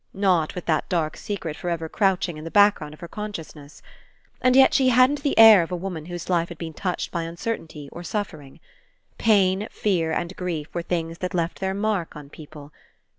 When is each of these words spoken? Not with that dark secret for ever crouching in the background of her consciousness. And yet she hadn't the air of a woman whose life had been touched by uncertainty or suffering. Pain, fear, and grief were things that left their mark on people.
Not 0.15 0.55
with 0.55 0.65
that 0.65 0.89
dark 0.89 1.15
secret 1.15 1.55
for 1.55 1.69
ever 1.69 1.87
crouching 1.87 2.35
in 2.35 2.43
the 2.43 2.49
background 2.49 2.95
of 2.95 3.01
her 3.01 3.07
consciousness. 3.07 3.83
And 4.41 4.55
yet 4.55 4.73
she 4.73 4.89
hadn't 4.89 5.21
the 5.21 5.37
air 5.37 5.61
of 5.61 5.71
a 5.71 5.75
woman 5.75 6.07
whose 6.07 6.27
life 6.27 6.49
had 6.49 6.57
been 6.57 6.73
touched 6.73 7.11
by 7.11 7.21
uncertainty 7.21 7.87
or 7.91 8.01
suffering. 8.01 8.59
Pain, 9.19 9.67
fear, 9.69 10.11
and 10.11 10.35
grief 10.35 10.73
were 10.73 10.81
things 10.81 11.19
that 11.19 11.35
left 11.35 11.59
their 11.59 11.75
mark 11.75 12.15
on 12.15 12.31
people. 12.31 12.71